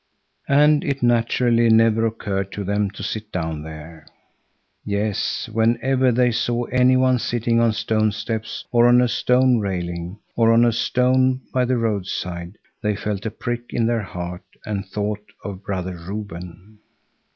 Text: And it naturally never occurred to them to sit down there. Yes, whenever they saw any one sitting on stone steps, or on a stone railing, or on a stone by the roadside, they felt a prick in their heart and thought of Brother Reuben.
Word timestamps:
And 0.49 0.83
it 0.83 1.03
naturally 1.03 1.69
never 1.69 2.07
occurred 2.07 2.51
to 2.53 2.63
them 2.63 2.89
to 2.89 3.03
sit 3.03 3.31
down 3.31 3.61
there. 3.61 4.07
Yes, 4.83 5.47
whenever 5.47 6.11
they 6.11 6.31
saw 6.31 6.63
any 6.63 6.97
one 6.97 7.19
sitting 7.19 7.59
on 7.59 7.71
stone 7.73 8.11
steps, 8.11 8.65
or 8.71 8.87
on 8.87 8.99
a 8.99 9.07
stone 9.07 9.59
railing, 9.59 10.17
or 10.35 10.51
on 10.53 10.65
a 10.65 10.71
stone 10.73 11.41
by 11.53 11.65
the 11.65 11.77
roadside, 11.77 12.57
they 12.81 12.95
felt 12.95 13.27
a 13.27 13.29
prick 13.29 13.61
in 13.69 13.85
their 13.85 14.01
heart 14.01 14.41
and 14.65 14.87
thought 14.87 15.23
of 15.43 15.63
Brother 15.63 15.95
Reuben. 15.95 16.79